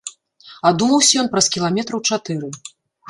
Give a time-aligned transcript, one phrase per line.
[0.69, 2.49] Адумаўся ён праз кіламетраў чатыры.